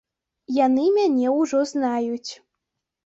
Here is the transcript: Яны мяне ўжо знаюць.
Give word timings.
Яны 0.65 0.85
мяне 0.95 1.27
ўжо 1.41 1.61
знаюць. 1.73 2.31